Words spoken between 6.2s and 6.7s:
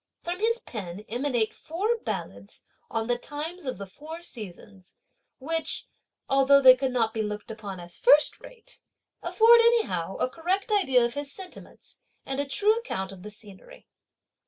although